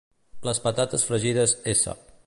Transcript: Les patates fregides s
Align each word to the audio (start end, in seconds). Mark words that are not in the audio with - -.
Les 0.47 0.61
patates 0.63 1.05
fregides 1.11 1.55
s 1.77 1.87